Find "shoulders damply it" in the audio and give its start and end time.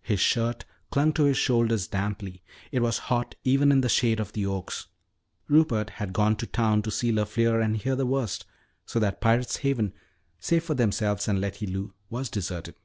1.36-2.80